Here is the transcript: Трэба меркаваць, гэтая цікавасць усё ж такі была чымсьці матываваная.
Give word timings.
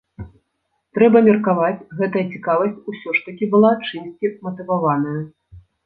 Трэба 0.97 1.17
меркаваць, 1.27 1.85
гэтая 2.01 2.25
цікавасць 2.33 2.81
усё 2.95 3.09
ж 3.21 3.25
такі 3.29 3.53
была 3.55 3.71
чымсьці 3.87 4.37
матываваная. 4.49 5.21